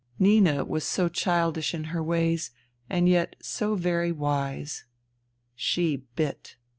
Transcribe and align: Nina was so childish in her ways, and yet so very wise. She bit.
Nina 0.17 0.65
was 0.65 0.83
so 0.83 1.09
childish 1.09 1.75
in 1.75 1.83
her 1.93 2.01
ways, 2.01 2.49
and 2.89 3.07
yet 3.07 3.35
so 3.39 3.75
very 3.75 4.11
wise. 4.11 4.85
She 5.55 6.07
bit. 6.15 6.55